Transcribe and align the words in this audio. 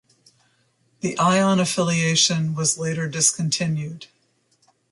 The 1.01 1.15
Ion 1.19 1.59
affiliation 1.59 2.55
was 2.55 2.79
later 2.79 3.07
discontinued. 3.07 4.07